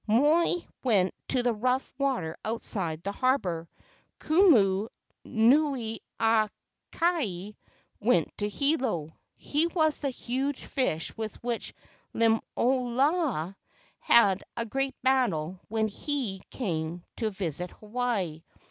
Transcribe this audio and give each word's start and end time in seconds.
Moi 0.07 0.55
went 0.83 1.13
to 1.27 1.43
the 1.43 1.53
rough 1.53 1.93
water 1.99 2.35
outside 2.43 3.03
the 3.03 3.11
harbor. 3.11 3.69
Kumu 4.19 4.87
nuiaiake 5.23 7.55
went 7.99 8.35
to 8.39 8.49
Hilo. 8.49 9.15
He 9.35 9.67
was 9.67 9.99
the 9.99 10.09
huge 10.09 10.65
fish 10.65 11.15
with 11.15 11.35
which 11.43 11.75
Limaloa 12.15 13.55
had 13.99 14.43
a 14.57 14.65
great 14.65 14.95
battle 15.03 15.59
when 15.67 15.87
he 15.87 15.93
KE 15.95 15.99
A 16.01 16.05
U 16.07 16.13
NINI 16.33 16.39
igi 16.39 16.49
came 16.89 17.03
to 17.17 17.29
visit 17.29 17.69
Hawaii. 17.69 18.41